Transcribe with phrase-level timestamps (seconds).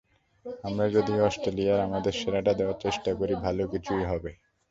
[0.63, 4.31] আমরা যদি অস্ট্রেলিয়ায় আমাদের সেরাটা দেওয়ার চেষ্টা করি, ভালো কিছুই হবে।